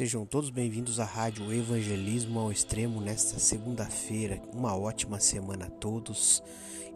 Sejam 0.00 0.24
todos 0.24 0.48
bem-vindos 0.48 0.98
à 0.98 1.04
Rádio 1.04 1.52
Evangelismo 1.52 2.40
ao 2.40 2.50
Extremo 2.50 3.02
nesta 3.02 3.38
segunda-feira. 3.38 4.40
Uma 4.50 4.74
ótima 4.74 5.20
semana 5.20 5.66
a 5.66 5.70
todos. 5.70 6.42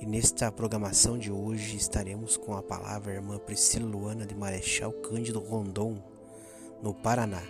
E 0.01 0.07
nesta 0.07 0.51
programação 0.51 1.19
de 1.19 1.31
hoje 1.31 1.77
estaremos 1.77 2.39
com 2.39 2.57
a 2.57 2.63
palavra 2.63 3.13
irmã 3.13 3.39
Priscila 3.39 3.85
Luana 3.85 4.25
de 4.25 4.35
Marechal 4.35 4.91
Cândido 4.91 5.39
Rondon, 5.39 6.03
no 6.83 6.95
Paraná. 6.95 7.43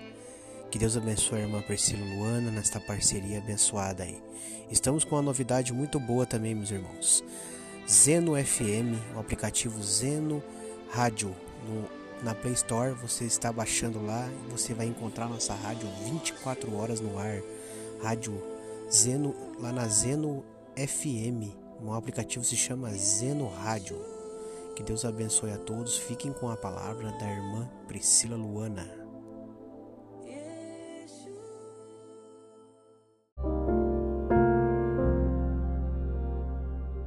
Que 0.73 0.77
Deus 0.77 0.96
abençoe 0.96 1.39
a 1.39 1.43
irmã 1.43 1.62
Priscila 1.62 2.05
Luana 2.05 2.50
nesta 2.50 2.80
parceria 2.80 3.39
abençoada 3.39 4.02
aí. 4.02 4.21
Estamos 4.73 5.05
com 5.05 5.14
uma 5.14 5.23
novidade 5.23 5.73
muito 5.73 6.00
boa 6.00 6.27
também, 6.27 6.52
meus 6.52 6.73
irmãos. 6.73 7.23
Zeno 7.89 8.32
FM, 8.34 9.14
o 9.14 9.21
aplicativo 9.21 9.80
Zeno 9.84 10.43
Rádio 10.91 11.32
no 11.68 12.04
na 12.23 12.35
Play 12.35 12.55
Store, 12.55 12.93
você 12.93 13.25
está 13.25 13.53
baixando 13.53 14.05
lá 14.05 14.29
e 14.46 14.51
você 14.51 14.73
vai 14.73 14.87
encontrar 14.87 15.29
nossa 15.29 15.55
rádio 15.55 15.89
24 16.04 16.75
horas 16.77 17.00
no 17.00 17.18
ar. 17.18 17.43
Rádio 18.03 18.40
Zeno, 18.90 19.35
lá 19.61 19.73
na 19.73 19.87
Zeno 19.89 20.45
FM. 20.77 21.54
Um 21.82 21.93
aplicativo 21.93 22.45
se 22.45 22.57
chama 22.57 22.90
Zeno 22.90 23.49
Rádio. 23.49 23.96
Que 24.75 24.82
Deus 24.82 25.04
abençoe 25.04 25.53
a 25.53 25.59
todos. 25.59 25.96
Fiquem 25.96 26.32
com 26.32 26.49
a 26.49 26.57
palavra 26.57 27.13
da 27.13 27.31
irmã 27.31 27.68
Priscila 27.87 28.37
Luana. 28.37 29.04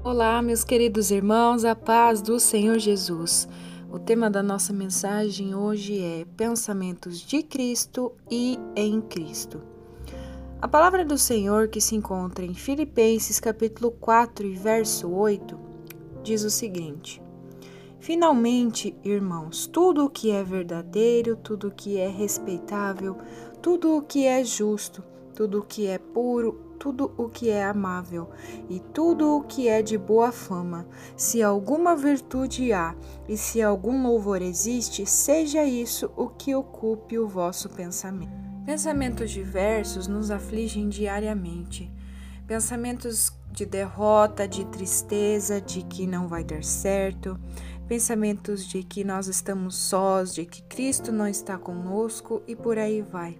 Olá, 0.03 0.41
meus 0.41 0.63
queridos 0.63 1.11
irmãos, 1.11 1.65
a 1.65 1.75
paz 1.75 2.21
do 2.21 2.39
Senhor 2.39 2.79
Jesus. 2.79 3.47
O 3.89 3.97
tema 3.97 4.29
da 4.29 4.43
nossa 4.43 4.73
mensagem 4.73 5.55
hoje 5.55 6.03
é 6.03 6.25
Pensamentos 6.35 7.21
de 7.21 7.41
Cristo 7.41 8.11
e 8.29 8.59
em 8.75 8.99
Cristo. 8.99 9.61
A 10.61 10.67
palavra 10.67 11.05
do 11.05 11.17
Senhor, 11.17 11.69
que 11.69 11.79
se 11.79 11.95
encontra 11.95 12.43
em 12.43 12.53
Filipenses 12.53 13.39
capítulo 13.39 13.91
4 13.91 14.45
e 14.45 14.55
verso 14.55 15.09
8, 15.09 15.57
diz 16.21 16.43
o 16.43 16.49
seguinte: 16.49 17.21
Finalmente, 17.97 18.93
irmãos, 19.05 19.65
tudo 19.67 20.03
o 20.03 20.09
que 20.09 20.31
é 20.31 20.43
verdadeiro, 20.43 21.37
tudo 21.37 21.69
o 21.69 21.71
que 21.71 21.97
é 21.97 22.09
respeitável, 22.09 23.17
tudo 23.61 23.95
o 23.95 24.01
que 24.01 24.25
é 24.25 24.43
justo, 24.43 25.01
tudo 25.33 25.59
o 25.59 25.63
que 25.63 25.87
é 25.87 25.97
puro, 25.97 26.66
tudo 26.79 27.11
o 27.17 27.27
que 27.29 27.49
é 27.49 27.65
amável 27.65 28.29
e 28.69 28.79
tudo 28.79 29.35
o 29.35 29.43
que 29.43 29.67
é 29.67 29.81
de 29.81 29.97
boa 29.97 30.31
fama. 30.31 30.87
Se 31.15 31.41
alguma 31.41 31.95
virtude 31.95 32.71
há 32.71 32.95
e 33.27 33.35
se 33.35 33.61
algum 33.61 34.03
louvor 34.03 34.41
existe, 34.41 35.05
seja 35.05 35.63
isso 35.63 36.11
o 36.15 36.27
que 36.27 36.55
ocupe 36.55 37.17
o 37.17 37.27
vosso 37.27 37.69
pensamento. 37.69 38.31
Pensamentos 38.65 39.31
diversos 39.31 40.07
nos 40.07 40.29
afligem 40.29 40.89
diariamente. 40.89 41.91
Pensamentos 42.45 43.31
de 43.51 43.65
derrota, 43.65 44.47
de 44.47 44.65
tristeza, 44.65 45.59
de 45.59 45.81
que 45.83 46.05
não 46.05 46.27
vai 46.27 46.43
dar 46.43 46.63
certo, 46.63 47.39
pensamentos 47.87 48.67
de 48.67 48.83
que 48.83 49.03
nós 49.03 49.27
estamos 49.27 49.75
sós, 49.75 50.33
de 50.33 50.45
que 50.45 50.61
Cristo 50.63 51.11
não 51.11 51.27
está 51.27 51.57
conosco 51.57 52.41
e 52.45 52.55
por 52.55 52.77
aí 52.77 53.01
vai. 53.01 53.37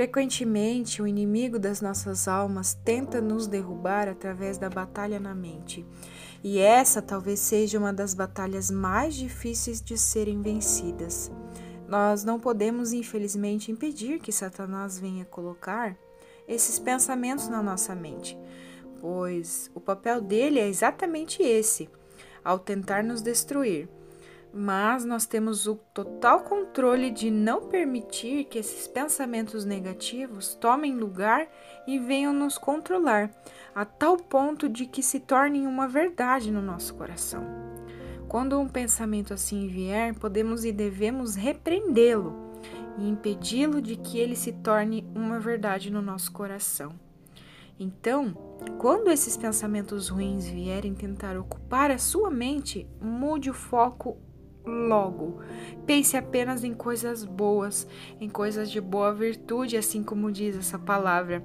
Frequentemente, 0.00 1.02
o 1.02 1.06
inimigo 1.06 1.58
das 1.58 1.82
nossas 1.82 2.26
almas 2.26 2.72
tenta 2.72 3.20
nos 3.20 3.46
derrubar 3.46 4.08
através 4.08 4.56
da 4.56 4.70
batalha 4.70 5.20
na 5.20 5.34
mente. 5.34 5.84
E 6.42 6.58
essa 6.58 7.02
talvez 7.02 7.38
seja 7.38 7.78
uma 7.78 7.92
das 7.92 8.14
batalhas 8.14 8.70
mais 8.70 9.14
difíceis 9.14 9.78
de 9.82 9.98
serem 9.98 10.40
vencidas. 10.40 11.30
Nós 11.86 12.24
não 12.24 12.40
podemos, 12.40 12.94
infelizmente, 12.94 13.70
impedir 13.70 14.20
que 14.20 14.32
Satanás 14.32 14.98
venha 14.98 15.26
colocar 15.26 15.94
esses 16.48 16.78
pensamentos 16.78 17.46
na 17.48 17.62
nossa 17.62 17.94
mente, 17.94 18.38
pois 19.02 19.70
o 19.74 19.80
papel 19.80 20.22
dele 20.22 20.60
é 20.60 20.66
exatamente 20.66 21.42
esse: 21.42 21.90
ao 22.42 22.58
tentar 22.58 23.04
nos 23.04 23.20
destruir 23.20 23.86
mas 24.52 25.04
nós 25.04 25.26
temos 25.26 25.66
o 25.66 25.76
total 25.76 26.40
controle 26.40 27.10
de 27.10 27.30
não 27.30 27.68
permitir 27.68 28.44
que 28.44 28.58
esses 28.58 28.86
pensamentos 28.86 29.64
negativos 29.64 30.54
tomem 30.54 30.94
lugar 30.94 31.48
e 31.86 31.98
venham 31.98 32.32
nos 32.32 32.58
controlar, 32.58 33.30
a 33.74 33.84
tal 33.84 34.16
ponto 34.16 34.68
de 34.68 34.86
que 34.86 35.02
se 35.02 35.20
tornem 35.20 35.66
uma 35.66 35.86
verdade 35.86 36.50
no 36.50 36.60
nosso 36.60 36.94
coração. 36.94 37.44
Quando 38.28 38.58
um 38.60 38.68
pensamento 38.68 39.34
assim 39.34 39.66
vier, 39.66 40.14
podemos 40.14 40.64
e 40.64 40.72
devemos 40.72 41.34
repreendê-lo 41.34 42.50
e 42.98 43.08
impedi-lo 43.08 43.80
de 43.80 43.96
que 43.96 44.18
ele 44.18 44.36
se 44.36 44.52
torne 44.52 45.04
uma 45.14 45.40
verdade 45.40 45.90
no 45.90 46.02
nosso 46.02 46.30
coração. 46.32 46.92
Então, 47.78 48.34
quando 48.78 49.10
esses 49.10 49.36
pensamentos 49.36 50.08
ruins 50.08 50.46
vierem 50.46 50.92
tentar 50.92 51.36
ocupar 51.38 51.90
a 51.90 51.96
sua 51.96 52.30
mente, 52.30 52.86
mude 53.00 53.48
o 53.48 53.54
foco 53.54 54.18
logo. 54.64 55.40
Pense 55.86 56.16
apenas 56.16 56.64
em 56.64 56.74
coisas 56.74 57.24
boas, 57.24 57.86
em 58.20 58.28
coisas 58.28 58.70
de 58.70 58.80
boa 58.80 59.12
virtude, 59.12 59.76
assim 59.76 60.02
como 60.02 60.30
diz 60.30 60.56
essa 60.56 60.78
palavra. 60.78 61.44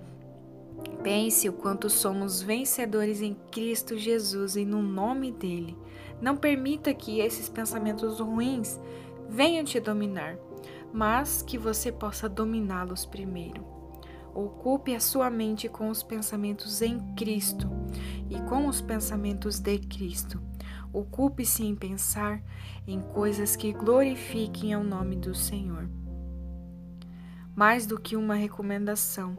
Pense 1.01 1.47
o 1.47 1.53
quanto 1.53 1.89
somos 1.89 2.41
vencedores 2.41 3.21
em 3.21 3.35
Cristo 3.51 3.97
Jesus 3.97 4.55
e 4.55 4.65
no 4.65 4.81
nome 4.81 5.31
dele. 5.31 5.77
Não 6.21 6.35
permita 6.35 6.93
que 6.93 7.19
esses 7.19 7.49
pensamentos 7.49 8.19
ruins 8.19 8.79
venham 9.29 9.63
te 9.63 9.79
dominar, 9.79 10.37
mas 10.93 11.41
que 11.41 11.57
você 11.57 11.91
possa 11.91 12.27
dominá-los 12.29 13.05
primeiro. 13.05 13.63
Ocupe 14.33 14.93
a 14.93 14.99
sua 14.99 15.29
mente 15.29 15.69
com 15.69 15.89
os 15.89 16.03
pensamentos 16.03 16.81
em 16.81 16.99
Cristo 17.15 17.69
e 18.29 18.39
com 18.49 18.67
os 18.67 18.81
pensamentos 18.81 19.59
de 19.59 19.77
Cristo. 19.79 20.41
Ocupe-se 20.95 21.61
em 21.65 21.75
pensar 21.75 22.41
em 22.87 23.01
coisas 23.01 23.53
que 23.57 23.73
glorifiquem 23.73 24.73
ao 24.73 24.81
nome 24.81 25.17
do 25.17 25.35
Senhor. 25.35 25.89
Mais 27.53 27.85
do 27.85 27.99
que 27.99 28.15
uma 28.15 28.35
recomendação, 28.35 29.35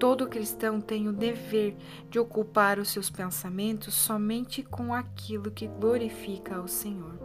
todo 0.00 0.26
cristão 0.26 0.80
tem 0.80 1.06
o 1.06 1.12
dever 1.12 1.76
de 2.10 2.18
ocupar 2.18 2.80
os 2.80 2.88
seus 2.88 3.08
pensamentos 3.08 3.94
somente 3.94 4.64
com 4.64 4.92
aquilo 4.92 5.52
que 5.52 5.68
glorifica 5.68 6.56
ao 6.56 6.66
Senhor. 6.66 7.16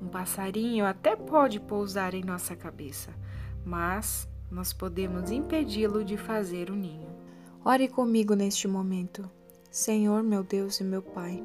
Um 0.00 0.08
passarinho 0.08 0.86
até 0.86 1.14
pode 1.14 1.60
pousar 1.60 2.14
em 2.14 2.24
nossa 2.24 2.56
cabeça, 2.56 3.10
mas 3.66 4.26
nós 4.50 4.72
podemos 4.72 5.30
impedi-lo 5.30 6.02
de 6.02 6.16
fazer 6.16 6.70
o 6.70 6.74
ninho. 6.74 7.10
Ore 7.62 7.86
comigo 7.86 8.32
neste 8.32 8.66
momento. 8.66 9.30
Senhor, 9.70 10.22
meu 10.22 10.42
Deus 10.42 10.80
e 10.80 10.84
meu 10.84 11.02
Pai, 11.02 11.42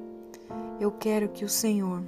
eu 0.80 0.92
quero 0.92 1.30
que 1.30 1.46
o 1.46 1.50
Senhor 1.50 2.04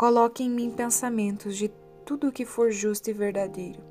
Coloque 0.00 0.42
em 0.42 0.48
mim 0.48 0.70
pensamentos 0.70 1.58
de 1.58 1.70
tudo 2.06 2.28
o 2.28 2.32
que 2.32 2.46
for 2.46 2.70
justo 2.70 3.10
e 3.10 3.12
verdadeiro, 3.12 3.82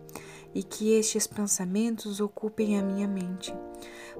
e 0.55 0.63
que 0.63 0.91
estes 0.93 1.27
pensamentos 1.27 2.19
ocupem 2.19 2.79
a 2.79 2.81
minha 2.81 3.07
mente. 3.07 3.53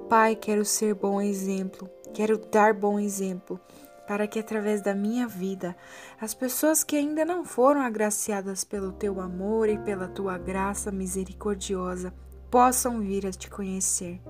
Pai, 0.08 0.36
quero 0.36 0.64
ser 0.64 0.94
bom 0.94 1.20
exemplo, 1.20 1.90
quero 2.14 2.38
dar 2.38 2.74
bom 2.74 2.96
exemplo, 2.96 3.58
para 4.06 4.28
que 4.28 4.38
através 4.38 4.80
da 4.80 4.94
minha 4.94 5.26
vida 5.26 5.76
as 6.20 6.32
pessoas 6.32 6.84
que 6.84 6.94
ainda 6.94 7.24
não 7.24 7.44
foram 7.44 7.80
agraciadas 7.80 8.62
pelo 8.62 8.92
teu 8.92 9.20
amor 9.20 9.68
e 9.68 9.76
pela 9.76 10.06
tua 10.06 10.38
graça 10.38 10.92
misericordiosa 10.92 12.14
possam 12.52 13.00
vir 13.00 13.26
a 13.26 13.32
te 13.32 13.50
conhecer. 13.50 14.20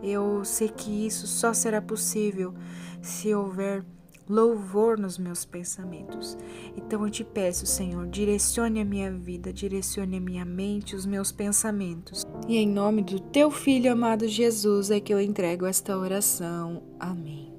Eu 0.00 0.44
sei 0.44 0.68
que 0.68 1.04
isso 1.04 1.26
só 1.26 1.52
será 1.52 1.82
possível 1.82 2.54
se 3.02 3.34
houver 3.34 3.84
louvor 4.28 4.98
nos 4.98 5.18
meus 5.18 5.44
pensamentos. 5.44 6.36
Então 6.76 7.04
eu 7.04 7.10
te 7.10 7.24
peço, 7.24 7.66
Senhor, 7.66 8.06
direcione 8.06 8.80
a 8.80 8.84
minha 8.84 9.10
vida, 9.10 9.52
direcione 9.52 10.16
a 10.16 10.20
minha 10.20 10.44
mente, 10.44 10.96
os 10.96 11.06
meus 11.06 11.32
pensamentos. 11.32 12.24
E 12.48 12.56
em 12.56 12.68
nome 12.68 13.02
do 13.02 13.20
teu 13.20 13.50
filho 13.50 13.92
amado 13.92 14.26
Jesus 14.26 14.90
é 14.90 15.00
que 15.00 15.12
eu 15.12 15.20
entrego 15.20 15.66
esta 15.66 15.96
oração. 15.96 16.82
Amém. 16.98 17.52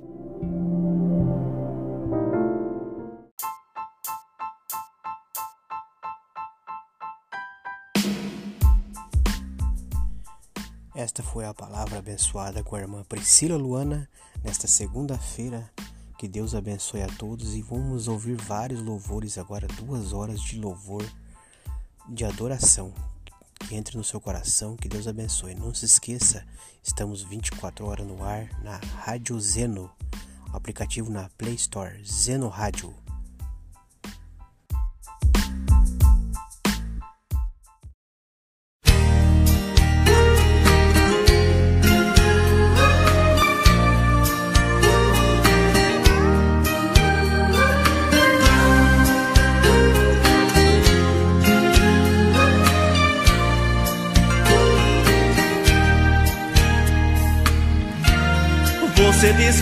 Esta 10.95 11.23
foi 11.23 11.43
a 11.45 11.53
palavra 11.53 11.97
abençoada 11.97 12.63
com 12.63 12.75
a 12.75 12.79
irmã 12.79 13.03
Priscila 13.03 13.57
Luana 13.57 14.07
nesta 14.43 14.67
segunda-feira 14.67 15.69
que 16.23 16.27
Deus 16.29 16.55
abençoe 16.55 17.01
a 17.01 17.07
todos 17.07 17.53
e 17.53 17.61
vamos 17.61 18.07
ouvir 18.07 18.37
vários 18.37 18.81
louvores 18.81 19.37
agora, 19.37 19.67
duas 19.67 20.13
horas 20.13 20.39
de 20.39 20.57
louvor, 20.57 21.05
de 22.07 22.23
adoração. 22.23 22.93
Que 23.59 23.75
entre 23.75 23.97
no 23.97 24.05
seu 24.05 24.21
coração, 24.21 24.77
que 24.77 24.87
Deus 24.87 25.05
abençoe. 25.05 25.53
Não 25.53 25.73
se 25.73 25.83
esqueça, 25.83 26.45
estamos 26.81 27.23
24 27.23 27.85
horas 27.85 28.07
no 28.07 28.23
ar 28.23 28.47
na 28.63 28.77
Rádio 28.77 29.37
Zeno, 29.37 29.91
aplicativo 30.53 31.11
na 31.11 31.27
Play 31.37 31.55
Store, 31.55 32.01
Zeno 32.05 32.47
Rádio. 32.47 33.02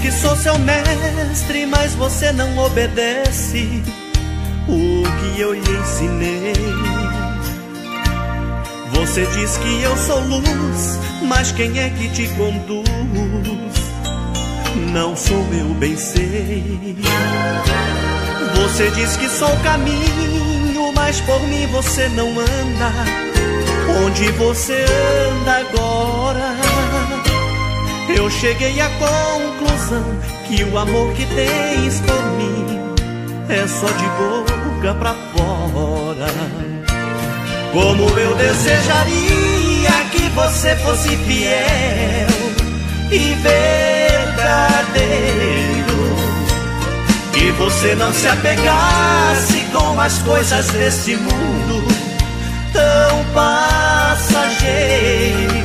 Que 0.02 0.12
sou 0.12 0.36
seu 0.36 0.58
mestre, 0.58 1.66
mas 1.68 1.94
você 1.94 2.32
não 2.32 2.58
obedece 2.58 3.84
o 4.68 5.04
que 5.04 5.40
eu 5.40 5.54
lhe 5.54 5.60
ensinei. 5.60 6.54
Você 8.94 9.26
diz 9.28 9.58
que 9.58 9.82
eu 9.82 9.96
sou 9.98 10.20
luz, 10.22 11.00
mas 11.28 11.52
quem 11.52 11.80
é 11.80 11.90
que 11.90 12.10
te 12.10 12.28
conduz? 12.30 12.90
Não 14.92 15.16
sou 15.16 15.46
eu, 15.54 15.74
bem 15.76 15.96
sei. 15.96 16.98
Você 18.56 18.90
diz 18.92 19.16
que 19.18 19.30
sou 19.30 19.56
caminho, 19.58 20.92
mas 20.96 21.22
por 21.22 21.42
mim 21.48 21.68
você 21.68 22.08
não 22.10 22.28
anda. 22.40 22.92
Onde 24.06 24.32
você 24.32 24.86
anda 25.30 25.58
agora? 25.60 26.71
Eu 28.22 28.30
cheguei 28.30 28.80
à 28.80 28.88
conclusão 28.88 30.06
que 30.46 30.64
o 30.64 30.78
amor 30.78 31.12
que 31.14 31.26
tens 31.26 32.00
por 32.02 32.24
mim 32.34 32.68
é 33.50 33.66
só 33.68 33.88
de 33.88 34.08
boca 34.10 34.94
pra 34.94 35.16
fora. 35.34 36.28
Como 37.74 38.08
eu 38.20 38.36
desejaria 38.36 40.06
que 40.12 40.30
você 40.36 40.76
fosse 40.76 41.18
fiel 41.18 42.28
e 43.10 43.34
verdadeiro. 43.42 45.02
Que 47.34 47.50
você 47.54 47.96
não 47.96 48.14
se 48.14 48.28
apegasse 48.28 49.62
com 49.74 50.00
as 50.00 50.20
coisas 50.20 50.68
desse 50.68 51.16
mundo 51.16 51.88
tão 52.72 53.26
passageiro. 53.34 55.61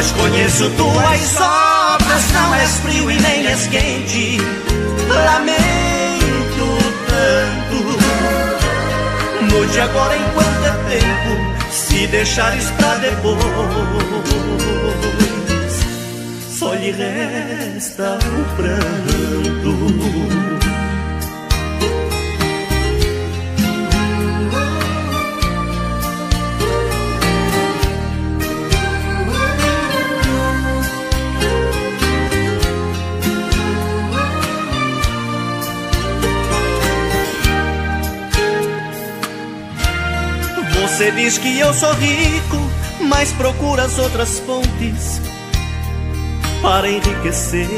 Mas 0.00 0.12
conheço 0.12 0.70
tuas 0.78 1.36
obras, 1.36 2.32
não 2.32 2.54
és 2.54 2.70
frio 2.78 3.10
e 3.10 3.20
nem 3.20 3.46
és 3.46 3.66
quente. 3.66 4.38
Lamento 5.06 6.78
tanto. 7.06 7.98
Mude 9.44 9.78
agora 9.78 10.16
enquanto 10.16 10.64
é 10.64 10.72
tempo, 10.88 11.36
se 11.70 12.06
deixares 12.06 12.70
pra 12.70 12.94
depois. 12.94 13.44
Só 16.48 16.72
lhe 16.72 16.92
resta 16.92 18.18
o 18.24 18.56
pranto. 18.56 20.39
Diz 41.30 41.38
que 41.38 41.60
eu 41.60 41.72
sou 41.72 41.92
rico, 41.92 42.56
mas 43.02 43.32
procura 43.32 43.84
as 43.84 43.96
outras 44.00 44.40
fontes 44.40 45.20
para 46.60 46.88
enriquecer. 46.88 47.68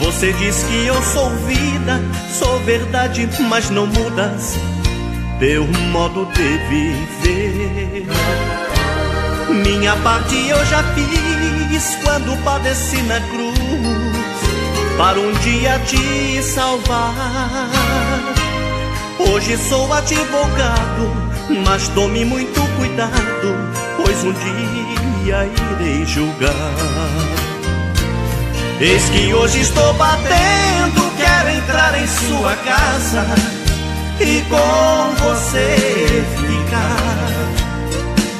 Você 0.00 0.30
diz 0.34 0.62
que 0.64 0.86
eu 0.86 1.02
sou 1.02 1.30
vida, 1.46 2.02
sou 2.38 2.60
verdade, 2.60 3.26
mas 3.48 3.70
não 3.70 3.86
mudas 3.86 4.58
teu 5.38 5.66
modo 5.90 6.26
de 6.34 6.58
viver. 6.68 8.06
Minha 9.48 9.96
parte 9.96 10.36
eu 10.48 10.66
já 10.66 10.82
fiz 10.92 11.96
quando 12.04 12.36
padeci 12.44 13.00
na 13.04 13.20
cruz, 13.20 13.56
para 14.98 15.18
um 15.18 15.32
dia 15.32 15.78
te 15.78 16.42
salvar. 16.42 18.49
Hoje 19.28 19.56
sou 19.68 19.92
advogado, 19.92 21.12
mas 21.64 21.88
tome 21.88 22.24
muito 22.24 22.60
cuidado, 22.78 23.54
pois 23.96 24.24
um 24.24 24.32
dia 24.32 25.46
irei 25.78 26.06
julgar. 26.06 26.54
Eis 28.80 29.10
que 29.10 29.34
hoje 29.34 29.60
estou 29.60 29.92
batendo, 29.94 31.12
quero 31.18 31.50
entrar 31.50 32.00
em 32.00 32.06
sua 32.06 32.56
casa 32.56 33.26
e 34.20 34.40
com 34.48 35.14
você 35.22 36.24
ficar. 36.36 37.60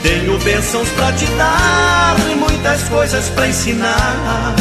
Tenho 0.03 0.38
bênçãos 0.38 0.88
pra 0.91 1.12
te 1.12 1.26
dar 1.26 2.17
e 2.31 2.35
muitas 2.37 2.83
coisas 2.85 3.29
pra 3.29 3.49
ensinar 3.49 4.55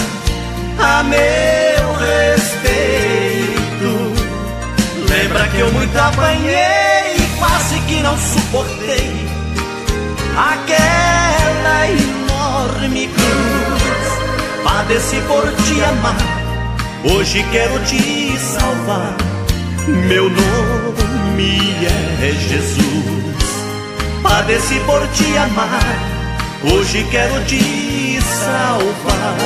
a 0.77 1.04
meu 1.04 1.94
respeito. 1.94 3.19
Lembra 5.30 5.48
que 5.50 5.60
eu 5.60 5.72
muito 5.72 5.96
apanhei 5.96 7.16
e 7.16 7.38
quase 7.38 7.80
que 7.81 8.02
não 8.02 8.18
suportei 8.18 9.12
aquela 10.36 11.88
enorme 11.88 13.08
cruz. 13.10 14.64
Padeci 14.64 15.22
por 15.28 15.44
te 15.44 15.84
amar, 15.84 16.18
hoje 17.14 17.46
quero 17.52 17.78
te 17.86 18.40
salvar. 18.40 19.16
Meu 20.08 20.31
nome 20.31 21.75
é 21.86 22.32
Jesus. 22.50 22.82
Padeci 24.24 24.80
por 24.88 25.08
te 25.10 25.38
amar, 25.38 26.00
hoje 26.64 27.06
quero 27.12 27.46
te 27.46 28.20
salvar. 28.24 29.38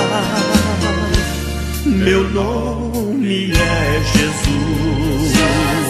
Meu 1.86 2.24
nome 2.30 2.93
é 3.26 4.02
Jesus. 4.18 5.83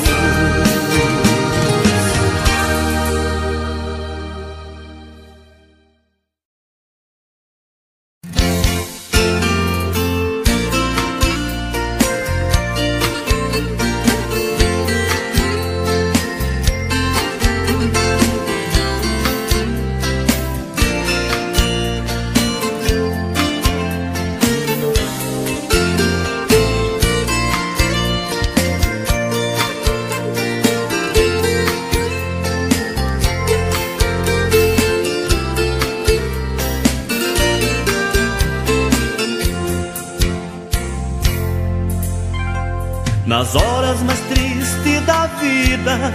Nas 43.43 43.55
horas 43.55 44.01
mais 44.03 44.21
tristes 44.21 45.05
da 45.05 45.27
vida, 45.27 46.13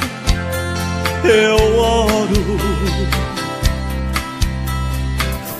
eu 1.24 1.78
oro. 1.78 2.58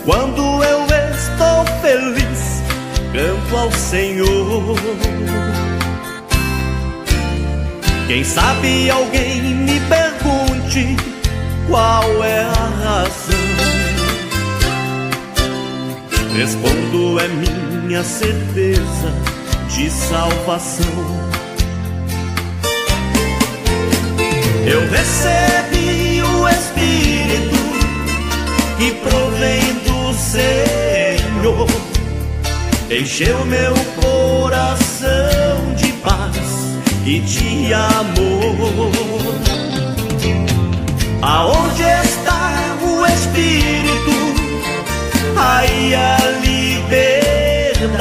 Quando 0.03 0.65
eu 0.65 0.87
estou 0.87 1.67
feliz, 1.83 2.63
canto 3.13 3.55
ao 3.55 3.71
Senhor. 3.73 4.77
Quem 8.07 8.25
sabe 8.25 8.91
alguém 8.91 9.43
me 9.43 9.79
pergunte 9.81 10.97
qual 11.69 12.25
é 12.25 12.45
a 12.45 12.71
razão. 12.83 13.39
Respondo, 16.35 17.21
é 17.21 17.29
minha 17.29 18.03
certeza 18.03 19.13
de 19.69 19.91
salvação. 19.91 21.18
Eu 24.71 24.87
recebi 24.91 26.23
o 26.23 26.47
Espírito 26.47 27.57
que 28.77 28.93
provém 28.97 29.63
do 29.87 30.13
Senhor, 30.13 31.67
encheu 32.91 33.47
meu 33.47 33.73
coração 33.99 35.73
de 35.75 35.91
paz 35.95 36.37
e 37.07 37.19
de 37.21 37.73
amor. 37.73 38.61
Aonde 41.23 41.85
está 42.05 42.77
o 42.83 43.07
Espírito? 43.07 44.13
Aí 45.35 45.95
a 45.95 46.19
liberdade. 46.43 47.97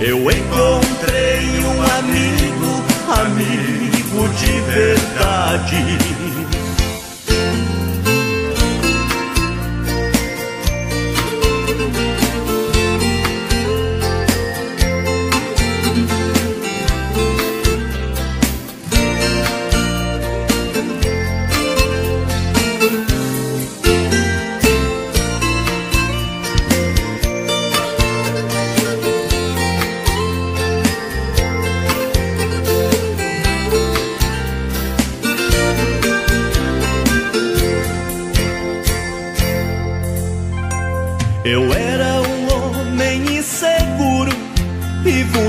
Eu 0.00 0.30
encontrei 0.30 1.58
um 1.64 1.82
amigo, 1.98 2.84
amigo 3.20 3.77
de 4.38 4.60
verdade. 4.60 6.17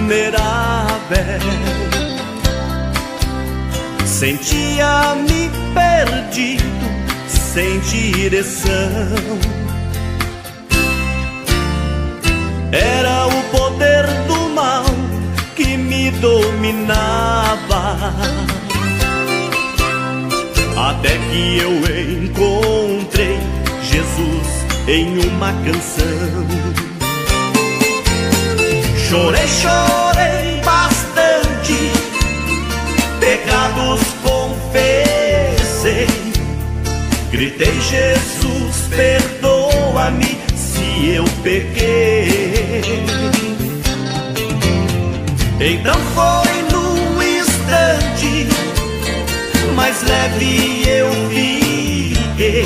Vulnerável. 0.10 1.40
Sentia-me 4.06 5.52
perdido, 5.74 6.64
sem 7.28 7.80
direção. 7.82 8.70
Era 12.72 13.28
o 13.28 13.44
poder 13.52 14.08
do 14.28 14.50
mal 14.50 14.84
que 15.56 15.78
me 15.78 16.10
dominava. 16.12 17.60
Até 20.76 21.18
que 21.30 21.60
eu 21.60 21.72
encontrei 22.24 23.38
Jesus 23.84 24.66
em 24.88 25.20
uma 25.28 25.54
canção. 25.64 26.99
Chorei, 29.10 29.48
chorei 29.48 30.62
bastante, 30.64 31.92
pecados 33.20 34.02
confessei. 34.22 36.06
Gritei, 37.32 37.82
Jesus, 37.82 38.88
perdoa-me 38.96 40.38
se 40.56 41.16
eu 41.16 41.26
pequei. 41.42 43.04
Então 45.60 45.96
foi 46.14 46.62
num 46.72 47.20
instante, 47.24 48.48
mais 49.76 50.04
leve 50.04 50.84
eu 50.88 51.10
fiquei. 51.32 52.64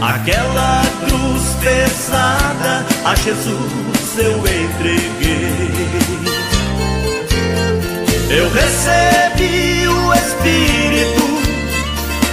Aquela 0.00 0.80
cruz 1.04 1.39
pesada 1.60 2.84
a 3.04 3.14
Jesus 3.14 4.18
eu 4.18 4.36
entreguei. 4.38 5.90
Eu 8.30 8.48
recebi 8.50 9.88
o 9.88 10.14
Espírito 10.14 11.30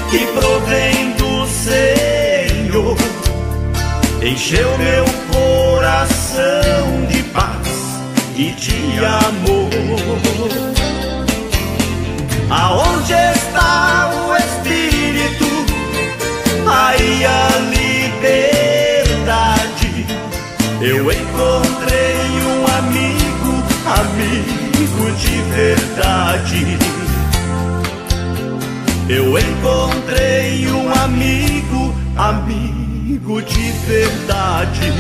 que 0.10 0.26
provém 0.40 1.14
do 1.14 1.48
Senhor, 1.48 2.98
encheu 4.22 4.78
meu 4.78 5.06
coração 5.32 7.06
de 7.10 7.24
paz 7.24 7.68
e 8.36 8.52
de 8.52 9.06
amor. 9.06 10.97
De 25.18 25.42
verdade. 25.54 26.78
Eu 29.10 29.38
encontrei 29.38 30.68
um 30.68 30.92
amigo, 30.94 31.96
amigo 32.16 33.42
de 33.42 33.72
verdade. 33.88 34.92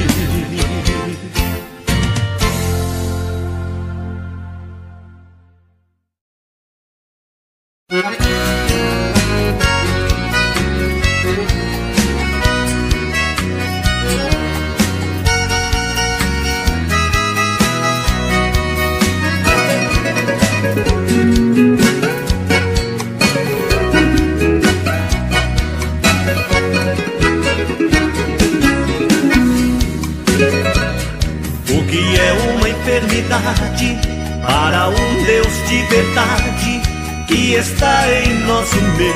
Para 34.41 34.89
um 34.89 35.24
Deus 35.24 35.53
de 35.67 35.82
verdade 35.84 36.82
que 37.27 37.53
está 37.53 38.06
em 38.12 38.34
nosso 38.46 38.75
meio. 38.98 39.13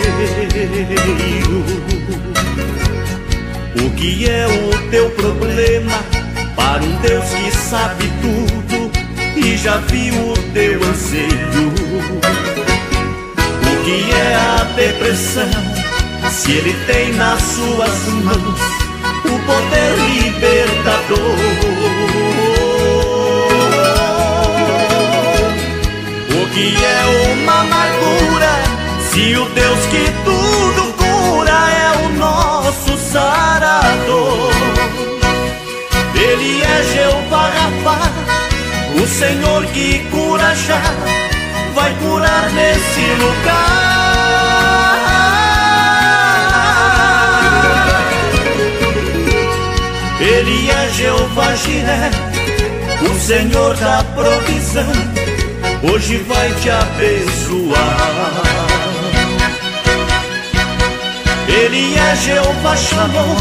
O 3.85 3.89
que 3.91 4.29
é 4.29 4.45
o 4.47 4.89
teu 4.89 5.09
problema 5.11 6.03
para 6.55 6.83
um 6.83 6.95
Deus 6.97 7.25
que 7.25 7.51
sabe 7.51 8.11
tudo 8.21 8.91
e 9.35 9.57
já 9.57 9.77
viu 9.77 10.13
o 10.13 10.37
teu 10.53 10.79
anseio? 10.83 11.71
O 13.63 13.83
que 13.83 14.11
é 14.11 14.35
a 14.35 14.63
depressão 14.75 15.49
se 16.29 16.51
ele 16.51 16.73
tem 16.85 17.13
nas 17.13 17.41
suas 17.41 18.07
mãos 18.23 18.59
o 19.25 19.39
poder 19.45 19.70
o 29.41 29.45
Deus 29.49 29.85
que 29.87 30.05
tudo 30.23 30.93
cura 30.93 31.51
é 31.51 32.05
o 32.05 32.09
nosso 32.17 32.97
sarador? 33.11 34.51
Ele 36.15 36.61
é 36.61 36.83
Jeová 36.93 37.49
Rafa, 37.49 37.97
o 39.01 39.07
Senhor 39.07 39.65
que 39.67 39.99
cura 40.11 40.55
já, 40.55 40.81
vai 41.73 41.93
curar 41.95 42.51
nesse 42.51 43.05
lugar. 43.19 43.81
Ele 50.19 50.69
é 50.69 50.89
Jeová 50.93 51.55
Jiré, 51.55 52.11
o 53.09 53.19
Senhor 53.19 53.75
da 53.77 54.03
provisão 54.15 55.21
hoje 55.83 56.17
vai 56.17 56.51
te 56.61 56.69
abençoar. 56.69 58.50
Ele 61.53 61.95
é 61.97 62.15
Jeová 62.15 62.75
Shalom, 62.77 63.35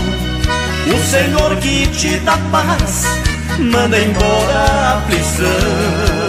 o 0.92 1.10
Senhor 1.10 1.56
que 1.56 1.86
te 1.86 2.16
dá 2.18 2.36
paz, 2.50 3.04
manda 3.58 3.98
embora 3.98 4.58
a 4.58 4.98
aflição. 4.98 6.19